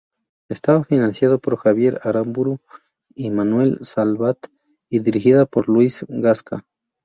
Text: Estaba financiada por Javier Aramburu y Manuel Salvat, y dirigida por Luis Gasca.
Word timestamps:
Estaba 0.49 0.83
financiada 0.83 1.37
por 1.37 1.57
Javier 1.57 1.99
Aramburu 2.03 2.57
y 3.13 3.29
Manuel 3.29 3.77
Salvat, 3.83 4.39
y 4.89 4.97
dirigida 4.97 5.45
por 5.45 5.69
Luis 5.69 6.03
Gasca. 6.09 6.65